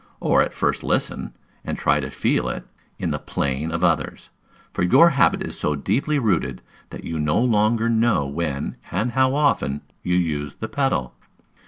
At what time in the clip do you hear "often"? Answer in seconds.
9.35-9.81